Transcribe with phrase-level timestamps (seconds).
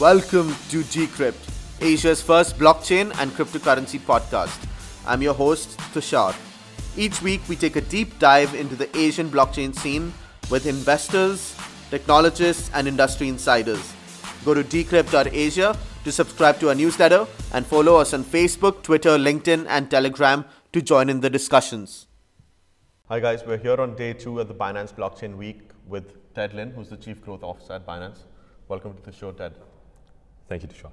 [0.00, 4.66] Welcome to Decrypt, Asia's first blockchain and cryptocurrency podcast.
[5.06, 6.34] I'm your host, Tushar.
[6.96, 10.14] Each week, we take a deep dive into the Asian blockchain scene
[10.50, 11.54] with investors,
[11.90, 13.92] technologists, and industry insiders.
[14.42, 19.66] Go to decrypt.asia to subscribe to our newsletter and follow us on Facebook, Twitter, LinkedIn,
[19.68, 22.06] and Telegram to join in the discussions.
[23.08, 23.44] Hi, guys.
[23.44, 26.96] We're here on day two of the Binance Blockchain Week with Ted Lin, who's the
[26.96, 28.20] Chief Growth Officer at Binance.
[28.66, 29.52] Welcome to the show, Ted.
[30.50, 30.90] Thank you, Tushar.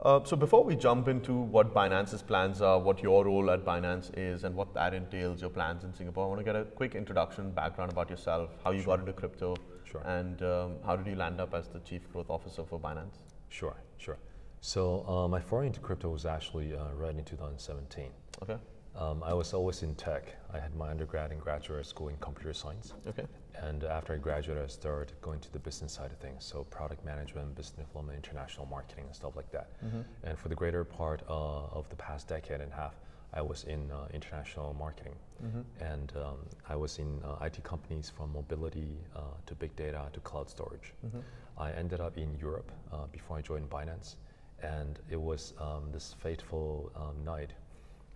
[0.00, 4.16] Uh, so before we jump into what Binance's plans are, what your role at Binance
[4.16, 6.94] is, and what that entails, your plans in Singapore, I want to get a quick
[6.94, 8.96] introduction, background about yourself, how you sure.
[8.96, 10.02] got into crypto, sure.
[10.02, 13.16] and um, how did you land up as the chief growth officer for Binance?
[13.48, 14.18] Sure, sure.
[14.60, 18.10] So uh, my foray into crypto was actually uh, right in 2017.
[18.42, 18.58] Okay.
[18.96, 20.36] Um, I was always in tech.
[20.52, 22.94] I had my undergrad and graduate school in computer science.
[23.06, 23.26] Okay.
[23.62, 27.04] And after I graduated, I started going to the business side of things, so product
[27.04, 29.68] management, business development, international marketing, and stuff like that.
[29.84, 30.00] Mm-hmm.
[30.22, 32.94] And for the greater part uh, of the past decade and a half,
[33.32, 35.16] I was in uh, international marketing.
[35.44, 35.84] Mm-hmm.
[35.84, 40.20] And um, I was in uh, IT companies from mobility uh, to big data to
[40.20, 40.92] cloud storage.
[41.04, 41.18] Mm-hmm.
[41.58, 44.16] I ended up in Europe uh, before I joined Binance.
[44.62, 47.52] And it was um, this fateful um, night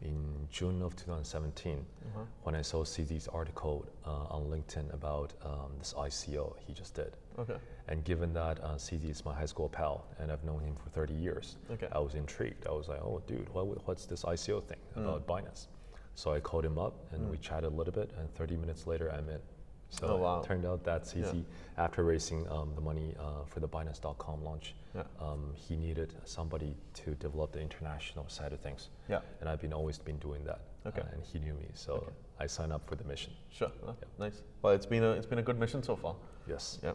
[0.03, 2.21] in June of 2017 uh-huh.
[2.43, 7.17] when I saw CZ's article uh, on LinkedIn about um, this ICO he just did.
[7.39, 7.57] Okay.
[7.89, 10.91] And given that uh, CZ is my high school pal and I've known him for
[10.91, 11.89] 30 years, okay.
[11.93, 12.67] I was intrigued.
[12.67, 15.05] I was like, oh, dude, what, what's this ICO thing mm.
[15.05, 15.69] about Binance?
[16.15, 17.31] So I called him up and mm.
[17.31, 19.39] we chatted a little bit, and 30 minutes later, I'm in.
[19.91, 20.41] So oh, wow.
[20.41, 21.83] it turned out that CZ, yeah.
[21.83, 25.03] after raising um, the money uh, for the Binance.com launch, yeah.
[25.21, 28.89] um, he needed somebody to develop the international side of things.
[29.09, 29.21] Yeah.
[29.41, 30.61] And I've been always been doing that.
[30.87, 31.01] Okay.
[31.01, 32.13] Uh, and he knew me, so okay.
[32.39, 33.33] I signed up for the mission.
[33.51, 33.71] Sure.
[33.87, 34.27] Oh, yeah.
[34.27, 34.43] Nice.
[34.63, 36.15] Well, it's been a it's been a good mission so far.
[36.47, 36.79] Yes.
[36.83, 36.93] Yeah.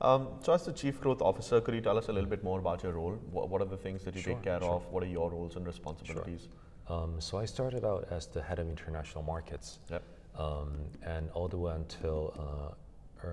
[0.00, 2.58] Um, so, as the chief growth officer, could you tell us a little bit more
[2.58, 3.18] about your role?
[3.30, 4.70] What, what are the things that you sure, take care sure.
[4.70, 4.86] of?
[4.90, 6.48] What are your roles and responsibilities?
[6.88, 6.96] Sure.
[6.96, 9.78] Um, so, I started out as the head of international markets.
[9.90, 10.02] Yep.
[10.36, 10.72] Um,
[11.04, 13.30] and all the way until uh, uh,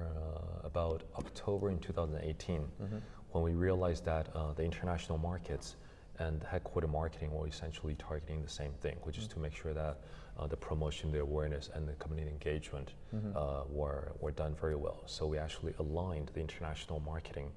[0.64, 2.98] about October in 2018, mm-hmm.
[3.32, 5.76] when we realized that uh, the international markets
[6.20, 9.24] and headquarter marketing were essentially targeting the same thing, which mm-hmm.
[9.24, 9.98] is to make sure that
[10.38, 13.36] uh, the promotion, the awareness, and the community engagement mm-hmm.
[13.36, 15.02] uh, were, were done very well.
[15.06, 17.52] So we actually aligned the international marketing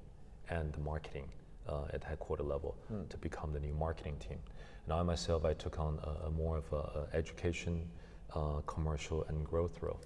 [0.49, 1.29] and the marketing
[1.67, 3.07] uh, at headquarter level mm.
[3.09, 4.37] to become the new marketing team.
[4.85, 7.87] And I myself, I took on a, a more of a, a education,
[8.33, 10.01] uh, commercial, and growth role.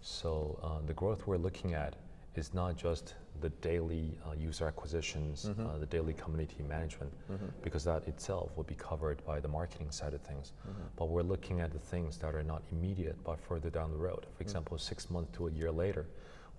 [0.00, 1.94] So uh, the growth we're looking at
[2.34, 5.66] is not just the daily uh, user acquisitions, mm-hmm.
[5.66, 7.46] uh, the daily community management, mm-hmm.
[7.62, 10.52] because that itself will be covered by the marketing side of things.
[10.68, 10.82] Mm-hmm.
[10.96, 14.26] But we're looking at the things that are not immediate but further down the road.
[14.36, 14.46] For mm.
[14.46, 16.06] example, six months to a year later,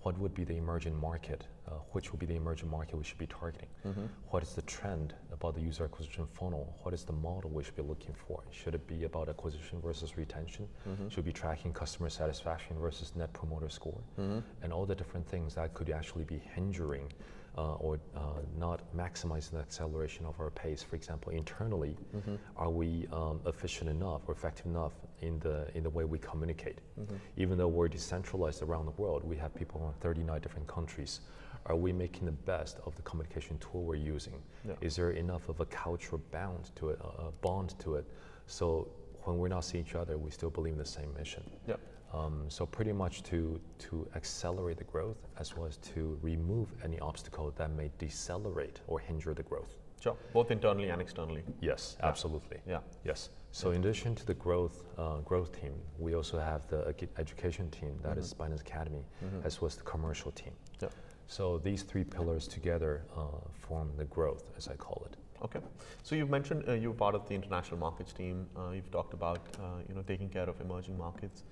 [0.02, 3.18] what would be the emerging market, uh, which will be the emerging market we should
[3.18, 3.68] be targeting?
[3.86, 4.06] Mm-hmm.
[4.30, 6.76] What is the trend about the user acquisition funnel?
[6.82, 8.44] What is the model we should be looking for?
[8.50, 10.68] Should it be about acquisition versus retention?
[10.88, 11.08] Mm-hmm.
[11.08, 14.00] Should we be tracking customer satisfaction versus net promoter score?
[14.18, 14.38] Mm-hmm.
[14.62, 17.12] And all the different things that could actually be hindering
[17.58, 18.20] uh, or uh,
[18.58, 20.82] not maximizing the acceleration of our pace.
[20.82, 22.34] For example, internally, mm-hmm.
[22.56, 26.78] are we um, efficient enough or effective enough in the in the way we communicate?
[27.00, 27.16] Mm-hmm.
[27.36, 31.20] Even though we're decentralized around the world, we have people in 39 different countries.
[31.66, 34.40] Are we making the best of the communication tool we're using?
[34.66, 34.74] Yeah.
[34.80, 38.06] Is there enough of a cultural bound to it, a bond to it?
[38.46, 38.88] So
[39.24, 41.42] when we're not seeing each other, we still believe in the same mission.
[41.66, 41.74] Yeah.
[42.14, 47.00] Um, so pretty much to, to accelerate the growth as well as to remove any
[47.00, 49.74] obstacle that may decelerate or hinder the growth.
[50.00, 51.42] Sure, both internally and externally.
[51.60, 52.06] Yes, yeah.
[52.06, 52.58] absolutely.
[52.68, 52.80] Yeah.
[53.04, 53.30] Yes.
[53.50, 57.98] So in addition to the growth uh, growth team, we also have the education team
[58.02, 58.20] that mm-hmm.
[58.20, 59.46] is Binance Academy, mm-hmm.
[59.46, 60.52] as well as the commercial team.
[60.80, 60.88] Yeah.
[61.28, 63.22] So these three pillars together uh,
[63.52, 65.16] form the growth, as I call it.
[65.42, 65.60] Okay.
[66.02, 68.46] So you've mentioned uh, you're part of the international markets team.
[68.56, 71.44] Uh, you've talked about uh, you know taking care of emerging markets.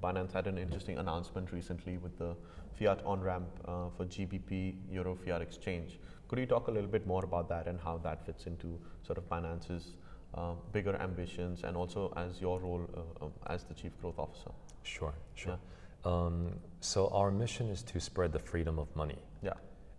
[0.00, 2.34] Binance had an interesting announcement recently with the
[2.78, 5.98] fiat on ramp uh, for GBP Euro Fiat Exchange.
[6.28, 9.18] Could you talk a little bit more about that and how that fits into sort
[9.18, 9.96] of Binance's
[10.34, 14.50] uh, bigger ambitions and also as your role uh, um, as the chief growth officer?
[14.82, 15.52] Sure, sure.
[15.52, 15.58] Yeah.
[16.04, 19.18] Um, so our mission is to spread the freedom of money.
[19.42, 19.52] Yeah.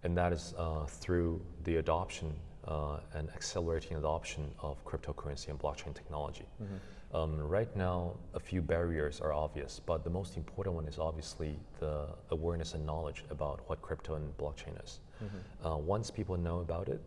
[0.04, 2.34] And that is uh, through the adoption
[2.68, 6.46] uh, and accelerating adoption of cryptocurrency and blockchain technology.
[6.62, 7.16] Mm-hmm.
[7.16, 11.60] Um, right now, a few barriers are obvious, but the most important one is obviously
[11.80, 15.00] the awareness and knowledge about what crypto and blockchain is.
[15.24, 15.68] Mm-hmm.
[15.68, 17.02] Uh, once people know about it,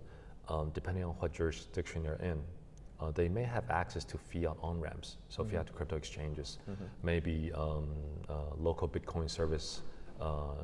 [0.49, 2.41] um, depending on what jurisdiction they're in,
[3.01, 5.57] uh, they may have access to fiat on ramps, so mm-hmm.
[5.57, 6.85] fiat to crypto exchanges, mm-hmm.
[7.03, 7.89] maybe um,
[8.29, 9.83] uh, local Bitcoin service,
[10.21, 10.55] uh,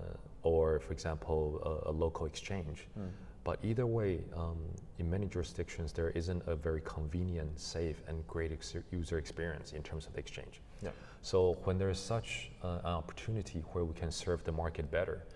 [0.43, 2.88] or for example, a, a local exchange.
[2.99, 3.11] Mm.
[3.44, 4.58] But either way, um,
[4.99, 9.82] in many jurisdictions, there isn't a very convenient, safe, and great ex- user experience in
[9.82, 10.61] terms of the exchange.
[10.81, 10.90] Yeah.
[11.23, 15.26] So when there is such uh, an opportunity where we can serve the market better,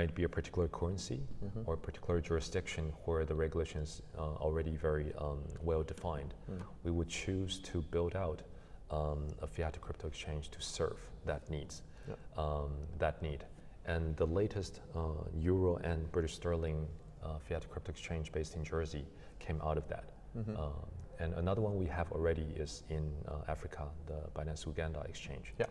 [0.00, 1.60] it be a particular currency Mm-hmm.
[1.66, 6.62] or a particular jurisdiction where the regulation is uh, already very um, well defined, Mm.
[6.84, 8.42] we would choose to build out
[8.90, 12.14] um, a fiat to crypto exchange to serve that needs, Yeah.
[12.36, 13.44] um, that need.
[13.86, 15.00] And the latest uh,
[15.34, 16.88] euro and British sterling
[17.22, 19.04] uh, fiat to crypto exchange based in Jersey
[19.40, 20.04] came out of that.
[20.36, 20.56] Mm-hmm.
[20.56, 20.72] Um,
[21.18, 25.52] and another one we have already is in uh, Africa, the Binance Uganda exchange.
[25.58, 25.66] Yeah.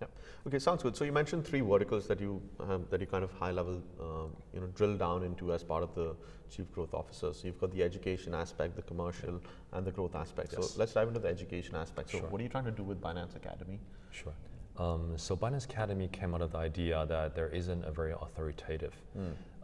[0.00, 0.06] Yeah.
[0.46, 0.96] Okay, sounds good.
[0.96, 4.30] So you mentioned three verticals that you um, that you kind of high level, um,
[4.54, 6.14] you know, drill down into as part of the
[6.50, 7.32] chief growth officer.
[7.34, 9.40] So you've got the education aspect, the commercial,
[9.72, 10.54] and the growth aspect.
[10.56, 10.70] Yes.
[10.70, 12.10] So let's dive into the education aspect.
[12.10, 12.28] So Sure.
[12.28, 13.78] what are you trying to do with Binance Academy?
[14.10, 14.32] Sure.
[14.78, 18.94] Um, so Binance Academy came out of the idea that there isn't a very authoritative,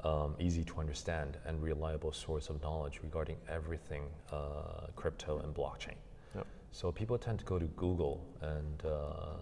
[0.05, 5.95] um, easy to understand, and reliable source of knowledge regarding everything uh, crypto and blockchain.
[6.35, 6.43] Yeah.
[6.71, 9.37] So people tend to go to Google and uh,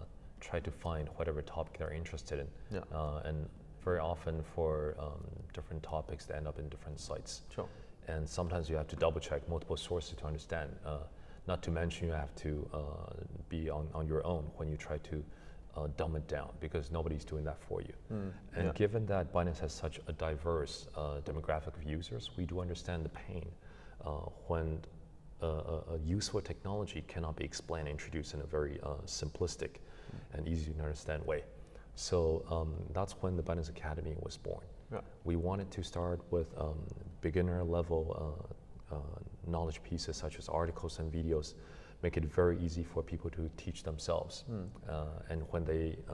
[0.45, 2.47] try to find whatever topic they're interested in.
[2.71, 2.79] Yeah.
[2.93, 3.49] Uh, and
[3.83, 7.41] very often for um, different topics, they end up in different sites.
[7.53, 7.67] Sure.
[8.07, 10.69] And sometimes you have to double check multiple sources to understand.
[10.85, 10.97] Uh,
[11.47, 12.79] not to mention you have to uh,
[13.49, 15.23] be on, on your own when you try to
[15.77, 17.93] uh, dumb it down because nobody's doing that for you.
[18.55, 18.71] And yeah.
[18.73, 23.09] given that Binance has such a diverse uh, demographic of users, we do understand the
[23.09, 23.47] pain
[24.03, 24.09] uh,
[24.47, 24.79] when
[25.41, 29.77] a, a, useful technology cannot be explained and introduced in a very uh, simplistic
[30.33, 31.43] and easy to understand way.
[31.95, 34.65] So um, that's when the Binance Academy was born.
[34.91, 34.99] Yeah.
[35.23, 36.77] We wanted to start with um,
[37.21, 38.03] beginner level
[38.91, 38.99] uh, uh,
[39.47, 41.53] knowledge pieces such as articles and videos,
[42.03, 44.43] make it very easy for people to teach themselves.
[44.87, 46.13] Uh, and when they uh,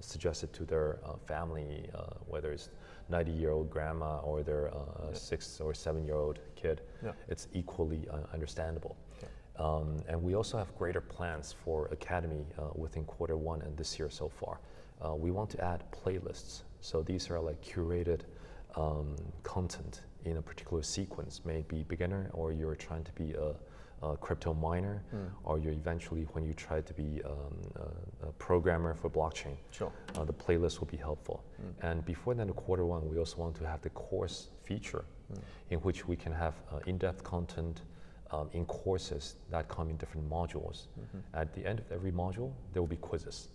[0.00, 2.70] suggest it to their uh, family, uh, whether it's
[3.10, 7.12] 90 year old grandma or their uh, six or seven year old kid, Yeah.
[7.28, 8.96] it's equally uh, understandable.
[9.58, 13.98] Um, and we also have greater plans for Academy uh, within quarter one and this
[13.98, 14.60] year so far.
[15.04, 16.62] Uh, we want to add playlists.
[16.80, 18.20] So these are like curated
[18.76, 24.16] um, content in a particular sequence, maybe beginner or you're trying to be a, a
[24.16, 25.02] crypto miner,
[25.44, 27.32] or you're eventually when you try to be um,
[27.76, 29.56] a, a programmer for blockchain.
[29.70, 29.90] Sure.
[30.16, 31.42] Uh, the playlist will be helpful.
[31.82, 35.04] And before the end of quarter one, we also want to have the course feature
[35.70, 37.82] in which we can have uh, in-depth content
[38.30, 40.86] um, in courses that come in different modules.
[41.34, 43.48] At the end of every module, there will be quizzes.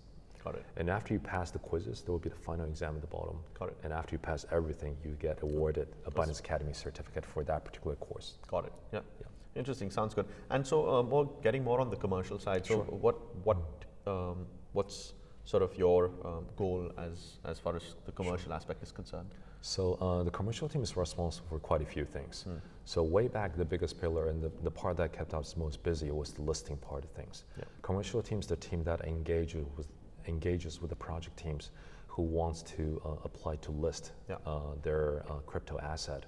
[0.43, 0.65] Got it.
[0.75, 3.37] And after you pass the quizzes, there will be the final exam at the bottom.
[3.57, 3.77] Got it.
[3.83, 7.95] And after you pass everything, you get awarded a Binance Academy certificate for that particular
[7.95, 8.33] course.
[8.47, 8.73] Got it.
[8.91, 8.99] Yeah.
[9.21, 9.27] Yeah.
[9.55, 9.89] Interesting.
[9.89, 10.25] Sounds good.
[10.49, 12.65] And so, uh, more getting more on the commercial side.
[12.65, 12.83] So, Sure.
[12.83, 13.15] what
[13.45, 13.57] what
[14.05, 15.13] um, what's
[15.45, 19.29] sort of your um, goal as as far as the commercial aspect is concerned?
[19.61, 22.45] So uh, the commercial team is responsible for quite a few things.
[22.85, 26.11] So way back, the biggest pillar and the, the part that kept us most busy
[26.11, 27.45] was the listing part of things.
[27.57, 27.63] Yeah.
[27.81, 29.87] Commercial team is the team that engages with
[30.27, 31.71] engages with the project teams
[32.07, 34.35] who wants to uh, apply to list Yeah.
[34.45, 36.25] uh, their uh, crypto asset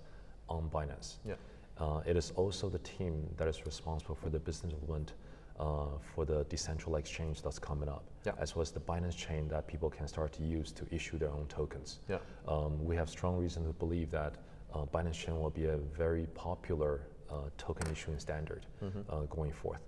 [0.49, 1.15] on Binance.
[1.25, 1.35] Yeah.
[1.77, 5.13] Uh, it is also the team that is responsible for the business development
[5.59, 8.33] uh, for the decentralized exchange that's coming up, Yeah.
[8.37, 11.29] as well as the Binance chain that people can start to use to issue their
[11.31, 11.99] own tokens.
[12.09, 12.17] Yeah.
[12.47, 14.35] Um, we have strong reason to believe that
[14.75, 18.65] uh, Binance Chain will be a very popular uh, token issuing standard
[19.09, 19.81] uh, going forth.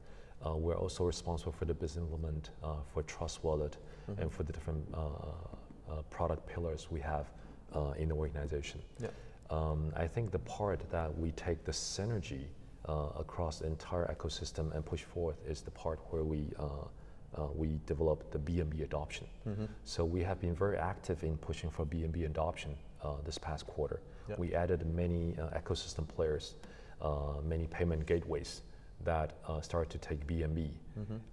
[0.46, 3.78] Uh, we're also responsible for the business development uh, for Trust Wallet
[4.18, 4.98] and for the different uh,
[5.90, 7.26] uh, product pillars we have
[7.76, 8.82] uh, in the organization.
[9.02, 9.10] Yeah.
[9.50, 12.46] Um, I think the part that we take the synergy
[12.88, 16.66] uh, across the entire ecosystem and push forth is the part where we uh,
[17.38, 19.28] uh, we develop the BNB adoption.
[19.84, 22.76] So we have been very active in pushing for BNB adoption
[23.26, 24.00] this past quarter.
[24.30, 24.36] Yeah.
[24.38, 26.56] We added many uh, ecosystem players,
[27.02, 28.62] uh, many payment gateways
[29.04, 30.70] that uh, start to take BNB,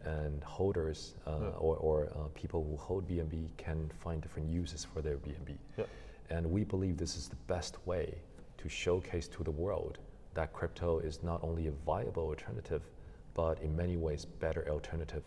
[0.05, 1.49] and holders uh, Yeah.
[1.59, 5.57] or, or uh, people who hold BNB can find different uses for their BNB.
[5.79, 5.85] Yeah.
[6.31, 8.15] And we believe this is the best way
[8.59, 9.99] to showcase to the world
[10.35, 12.83] that crypto is not only a viable alternative,
[13.35, 15.23] but in many ways better alternative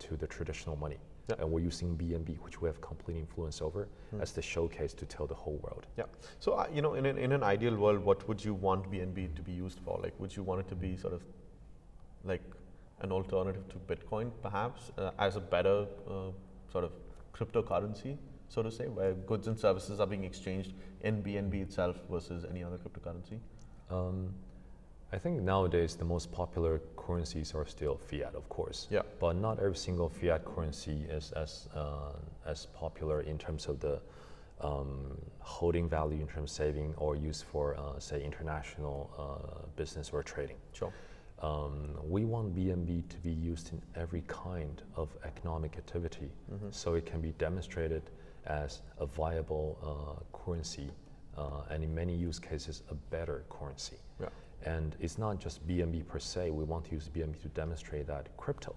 [0.00, 0.98] to the traditional money.
[1.28, 1.36] Yeah.
[1.40, 3.88] And we're using BNB, which we have complete influence over,
[4.20, 5.86] as the showcase to tell the whole world.
[5.96, 6.04] Yeah.
[6.40, 9.34] So, uh, you know, in an, in an ideal world, what would you want BNB
[9.36, 10.00] to be used for?
[10.02, 11.22] Like, would you want it to be sort of
[12.24, 12.42] like
[13.00, 16.30] an alternative to Bitcoin, perhaps, uh, as a better uh,
[16.72, 16.92] sort of
[17.34, 18.16] cryptocurrency,
[18.48, 22.64] so to say, where goods and services are being exchanged in BNB itself versus any
[22.64, 23.38] other cryptocurrency?
[23.90, 24.34] Um,
[25.12, 28.88] I think nowadays the most popular currencies are still fiat, of course.
[28.90, 29.02] Yeah.
[29.18, 32.12] But not every single fiat currency is as uh,
[32.46, 34.00] as popular in terms of the
[34.60, 40.10] um, holding value in terms of saving or used for, uh, say, international uh, business
[40.12, 40.56] or trading.
[40.72, 40.92] Sure.
[41.40, 46.68] Um, we want BNB to be used in every kind of economic activity Mm-hmm.
[46.70, 48.02] so it can be demonstrated
[48.46, 50.90] as a viable uh, currency
[51.36, 53.96] uh, and in many use cases a better currency.
[54.20, 54.28] Yeah.
[54.64, 58.36] And it's not just BNB per se, we want to use BNB to demonstrate that
[58.36, 58.74] crypto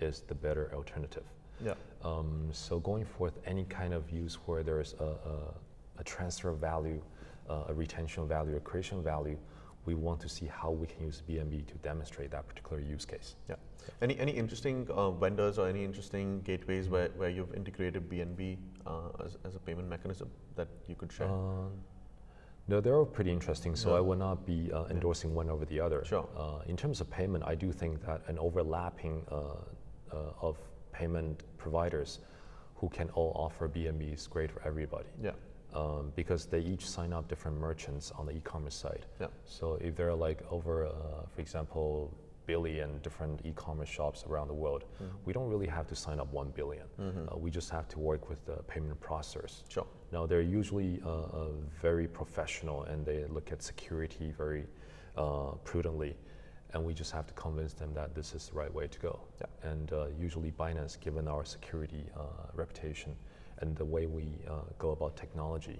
[0.00, 1.24] is the better alternative.
[1.64, 1.74] Yeah.
[2.02, 5.54] Um, so going forth, any kind of use where there's a, a,
[5.98, 7.00] a transfer of value,
[7.48, 9.38] uh, a retention of value, a creation of value,
[9.86, 13.36] we want to see how we can use BNB to demonstrate that particular use case.
[13.48, 13.56] Yeah.
[14.00, 18.56] Any any interesting uh, vendors or any interesting gateways where, where you've integrated BNB
[18.86, 21.28] uh, as, as a payment mechanism that you could share?
[22.66, 23.98] No, they're all pretty interesting, so Yeah.
[23.98, 26.02] I will not be uh, endorsing one over the other.
[26.04, 26.26] Sure.
[26.36, 29.36] Uh, in terms of payment, I do think that an overlapping uh,
[30.12, 30.56] uh, of
[30.92, 32.20] payment providers
[32.76, 35.08] who can all offer BNB is great for everybody.
[35.22, 35.32] yeah.
[35.74, 39.06] um, because they each sign up different merchants on the e-commerce side.
[39.20, 39.26] Yeah.
[39.44, 40.90] So if there are like over, uh,
[41.34, 42.14] for example,
[42.46, 44.84] billion different e-commerce shops around the world,
[45.24, 46.86] we don't really have to sign up one billion.
[46.98, 49.62] Uh, we just have to work with the payment processors.
[49.68, 49.86] Sure.
[50.12, 51.46] Now they're usually uh, uh,
[51.80, 54.66] very professional and they look at security very
[55.16, 56.16] uh, prudently,
[56.72, 59.20] and we just have to convince them that this is the right way to go.
[59.40, 59.70] Yeah.
[59.70, 62.22] And uh, usually Binance, given our security uh,
[62.54, 63.14] reputation
[63.58, 65.78] and the way we uh, go about technology,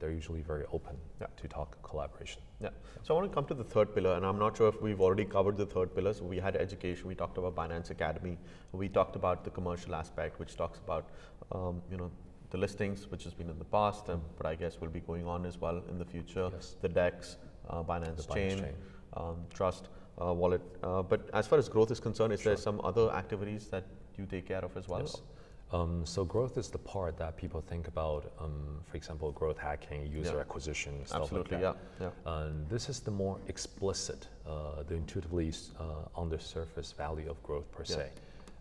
[0.00, 1.26] they're usually very open Yeah.
[1.36, 2.42] to talk collaboration.
[2.60, 2.70] Yeah.
[3.02, 5.00] So I want to come to the third pillar, and I'm not sure if we've
[5.00, 6.12] already covered the third pillar.
[6.14, 7.06] So we had education.
[7.06, 8.38] We talked about Binance Academy.
[8.72, 11.08] We talked about the commercial aspect, which talks about
[11.52, 12.10] um, you know
[12.50, 15.26] the listings, which has been in the past, and, but I guess will be going
[15.26, 16.50] on as well in the future.
[16.52, 16.76] Yes.
[16.80, 17.36] The DEX,
[17.68, 18.74] uh, Binance, The Binance Chain, Chain.
[19.16, 19.88] Um, Trust,
[20.20, 20.62] uh, Wallet.
[20.82, 23.84] Uh, but as far as growth is concerned, is there some other activities that
[24.18, 25.00] you take care of as well?
[25.00, 25.22] Yes.
[25.72, 30.06] Um, so growth is the part that people think about, um, for example, growth hacking,
[30.06, 30.40] user Yeah.
[30.40, 31.58] acquisition, stuff Absolutely.
[31.58, 31.76] like that.
[32.00, 32.10] Yeah.
[32.24, 32.32] Yeah.
[32.42, 37.40] And this is the more explicit, uh, the intuitively uh, on the surface value of
[37.44, 38.10] growth per se.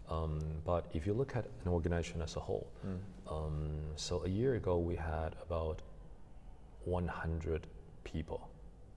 [0.07, 2.99] Um, but if you look at an organization as a whole, Mm.
[3.27, 5.81] um, so a year ago we had about
[6.85, 7.67] 100
[8.03, 8.49] people,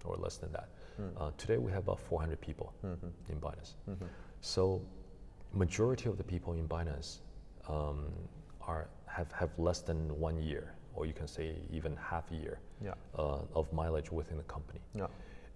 [0.04, 0.68] or less than that.
[1.00, 1.12] Mm.
[1.20, 3.12] Uh, today we have about 400 people Mhm.
[3.28, 3.74] in Binance.
[3.88, 4.08] Mhm.
[4.40, 4.82] So,
[5.52, 7.20] majority of the people in Binance
[7.68, 8.06] um,
[8.66, 12.60] are have, have less than one year, or you can say even half a year
[12.82, 12.94] Yeah.
[13.18, 14.80] uh, of mileage within the company.
[14.94, 15.06] Yeah.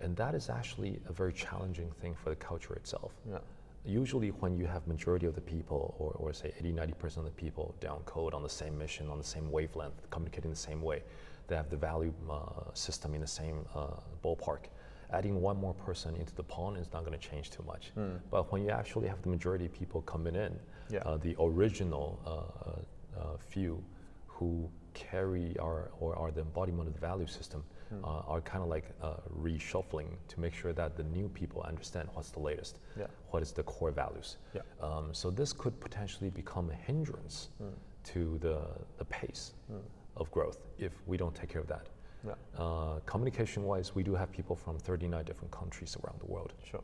[0.01, 3.13] And that is actually a very challenging thing for the culture itself.
[3.29, 3.39] Yeah.
[3.87, 7.31] Usually, when you have majority of the people, or, or say 80, 90% of the
[7.31, 11.03] people down code on the same mission, on the same wavelength, communicating the same way,
[11.47, 13.87] they have the value uh, system in the same uh,
[14.25, 14.65] ballpark.
[15.13, 17.93] Adding one more person into the pond is not going to change too much.
[17.97, 18.19] Mm.
[18.29, 20.59] But when you actually have the majority of people coming in,
[20.91, 21.01] Yeah.
[21.01, 23.83] uh, the original uh, uh, few
[24.27, 27.65] who carry our or are the embodiment of the value system
[28.03, 32.09] uh, are kind of like uh, reshuffling to make sure that the new people understand
[32.15, 33.07] what's the latest, Yeah.
[33.31, 34.39] what is the core values.
[34.55, 34.63] Yeah.
[34.81, 37.73] Um, so this could potentially become a hindrance Mm.
[38.13, 38.59] to the,
[38.99, 39.81] the pace Mm.
[40.17, 41.89] of growth if we don't take care of that.
[42.25, 42.35] Yeah.
[42.59, 46.55] Uh, communication-wise, we do have people from 39 different countries around the world.
[46.65, 46.83] Sure.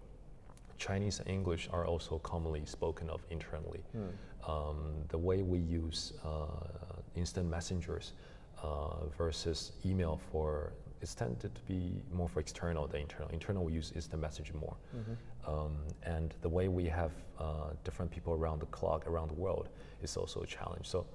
[0.86, 3.82] Chinese and English are also commonly spoken of internally.
[3.96, 4.50] Mm.
[4.52, 4.78] Um,
[5.14, 8.14] the way we use uh, instant messengers
[8.62, 13.28] uh, versus email for it's tended to be more for external than internal.
[13.32, 15.16] Internal we use instant messaging more, Mhm.
[15.52, 15.74] um,
[16.14, 19.66] and the way we have uh, different people around the clock around the world
[20.02, 20.86] is also a challenge.
[20.94, 21.06] So,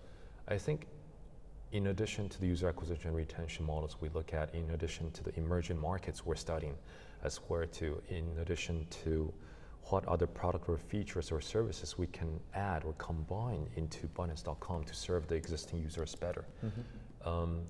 [0.48, 0.88] I think.
[1.74, 5.22] In addition to the user acquisition and retention models we look at, in addition to
[5.28, 6.76] the emerging markets we're studying
[7.24, 9.34] as where to, in addition to
[9.90, 14.94] what other product or features or services we can add or combine into Binance.com to
[14.94, 16.46] serve the existing users better.
[16.64, 17.28] Mhm.
[17.28, 17.62] Um,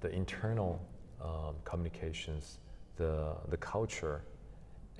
[0.00, 0.80] the internal
[1.20, 2.58] um, communications,
[2.96, 4.22] the, the culture,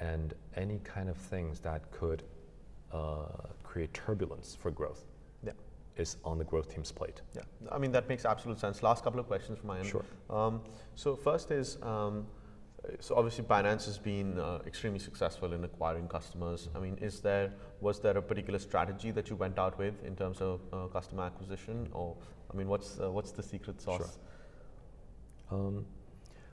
[0.00, 2.22] and any kind of things that could
[2.92, 3.26] uh,
[3.62, 5.04] create turbulence for growth
[5.44, 5.52] Yeah.
[5.96, 7.22] is on the growth team's plate.
[7.34, 8.82] Yeah, I mean that makes absolute sense.
[8.82, 9.86] Last couple of questions from my end.
[9.86, 10.04] Sure.
[10.30, 10.62] Um,
[10.96, 12.26] so first is, um,
[13.00, 16.68] so obviously Binance has been uh, extremely successful in acquiring customers.
[16.74, 20.16] I mean, is there was there a particular strategy that you went out with in
[20.16, 22.16] terms of uh, customer acquisition, or
[22.52, 24.18] I mean, what's uh, what's the secret sauce?
[25.50, 25.84] Um,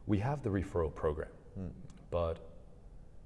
[0.07, 1.29] we have the referral program,
[1.59, 1.71] Mm.
[2.11, 2.37] but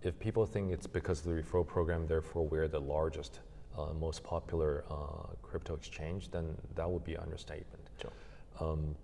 [0.02, 3.40] if people think it's because of the referral program, therefore we're the largest,
[3.78, 7.90] uh, most popular uh, crypto exchange, then that would be an understatement.
[8.02, 8.12] Sure.
[8.60, 8.96] Um,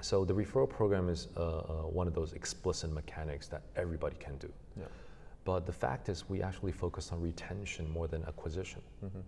[0.00, 4.36] so the referral program is uh, uh, one of those explicit mechanics that everybody can
[4.38, 4.52] do.
[4.78, 4.84] Yeah.
[5.44, 8.82] But the fact is, we actually focus on retention more than acquisition.
[9.04, 9.22] Mhm.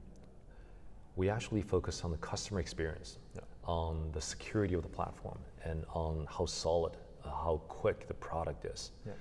[1.15, 3.43] we actually focus on the customer experience, Yeah.
[3.65, 8.65] on the security of the platform, and on how solid, uh, how quick the product
[8.65, 8.93] is.
[9.05, 9.13] Yeah.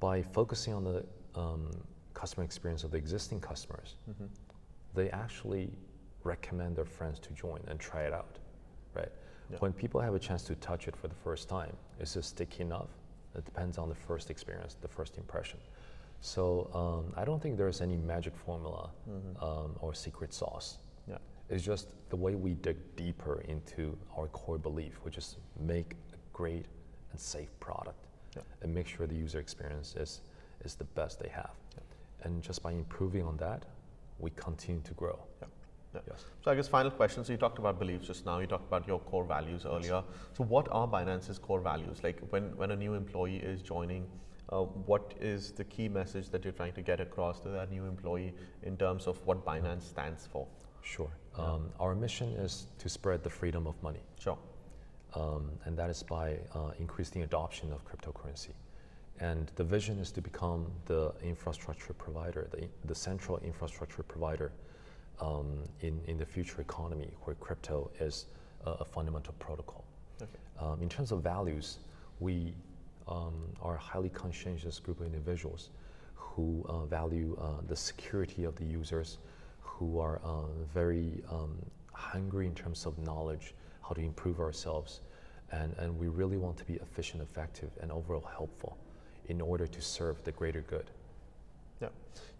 [0.00, 1.06] By focusing on the
[1.36, 1.70] um,
[2.14, 4.26] customer experience of the existing customers, Mm-hmm.
[4.94, 5.70] they actually
[6.24, 8.39] recommend their friends to join and try it out?
[9.50, 9.58] Yeah.
[9.58, 12.62] When people have a chance to touch it for the first time, is it sticky
[12.62, 12.88] enough?
[13.34, 15.58] It depends on the first experience, the first impression.
[16.20, 18.90] So um, I don't think there's any magic formula
[19.40, 20.78] um, or secret sauce.
[21.08, 21.16] Yeah.
[21.48, 26.16] It's just the way we dig deeper into our core belief, which is make a
[26.32, 26.66] great
[27.12, 28.42] and safe product Yeah.
[28.62, 30.20] and make sure the user experience is,
[30.64, 31.50] is the best they have.
[32.22, 33.64] And just by improving on that,
[34.18, 35.18] we continue to grow.
[35.40, 35.48] Yeah.
[35.94, 36.00] Yeah.
[36.08, 36.24] Yes.
[36.44, 37.24] So I guess final question.
[37.24, 38.38] So you talked about beliefs just now.
[38.38, 40.02] You talked about your core values earlier.
[40.34, 41.98] So what are Binance's core values?
[42.02, 44.06] Like when, when a new employee is joining,
[44.50, 47.84] uh, what is the key message that you're trying to get across to that new
[47.86, 50.46] employee in terms of what Binance stands for?
[50.82, 51.10] Sure.
[51.36, 54.38] Um, our mission is to spread the freedom of money, Sure.
[55.14, 58.50] um, and that is by uh, increasing adoption of cryptocurrency.
[59.20, 64.50] And the vision is to become the infrastructure provider, the, the central infrastructure provider
[65.20, 68.26] um, in, in the future economy where crypto is
[68.66, 69.84] a, a fundamental protocol.
[70.20, 70.30] Okay.
[70.58, 71.78] Um, in terms of values,
[72.20, 72.52] we
[73.08, 75.70] um, are a highly conscientious group of individuals
[76.14, 79.18] who uh, value uh, the security of the users,
[79.60, 81.56] who are uh, very um,
[81.92, 85.00] hungry in terms of knowledge, how to improve ourselves,
[85.52, 88.76] and, and we really want to be efficient, effective, and overall helpful
[89.28, 90.90] in order to serve the greater good.
[91.80, 91.88] Yeah,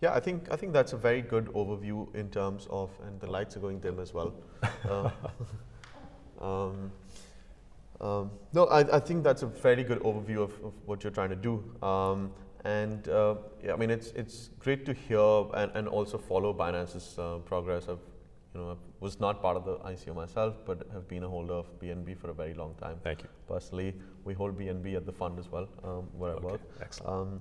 [0.00, 0.12] yeah.
[0.14, 3.56] I think I think that's a very good overview in terms of, and the lights
[3.56, 4.32] are going dim as well.
[4.88, 5.11] Uh,
[6.44, 6.92] um,
[8.00, 11.30] um, no, I, I think that's a very good overview of, of what you're trying
[11.30, 11.62] to do.
[11.87, 12.32] Um,
[12.64, 17.18] and uh, yeah, I mean, it's it's great to hear and, and also follow Binance's
[17.18, 17.88] uh, progress.
[17.88, 17.99] I've,
[18.54, 21.55] you know, I was not part of the ICO myself, but have been a holder
[21.55, 22.96] of BNB for a very long time.
[23.03, 23.29] Thank you.
[23.46, 26.61] Personally, we hold BNB at the fund as well, um, where I Okay, work.
[26.81, 27.11] excellent.
[27.12, 27.40] Um,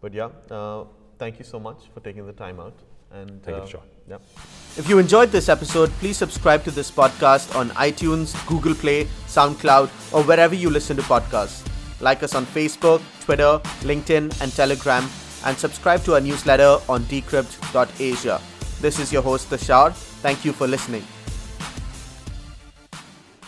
[0.00, 0.84] but yeah, uh,
[1.20, 2.74] thank you so much for taking the time out.
[3.12, 3.82] And Thank you, uh, Tushar.
[4.08, 4.18] Yeah.
[4.82, 9.04] If you enjoyed this episode, please subscribe to this podcast on iTunes, Google Play,
[9.36, 11.66] SoundCloud, or wherever you listen to podcasts.
[12.00, 13.52] Like us on Facebook, Twitter,
[13.92, 15.08] LinkedIn, and Telegram,
[15.44, 18.40] and subscribe to our newsletter on decrypt.asia.
[18.80, 19.92] This is your host, Tushar.
[20.26, 21.04] Thank you for listening.